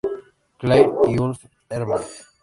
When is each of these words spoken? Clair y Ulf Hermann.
Clair 0.57 0.89
y 1.09 1.19
Ulf 1.19 1.45
Hermann. 1.69 2.01